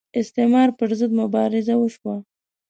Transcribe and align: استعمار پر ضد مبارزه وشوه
استعمار 0.19 0.69
پر 0.77 0.89
ضد 0.99 1.11
مبارزه 1.21 1.73
وشوه 1.77 2.17